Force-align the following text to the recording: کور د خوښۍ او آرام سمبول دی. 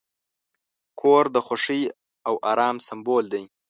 کور 0.99 1.23
د 1.35 1.37
خوښۍ 1.45 1.81
او 2.27 2.33
آرام 2.51 2.75
سمبول 2.87 3.25
دی. 3.33 3.43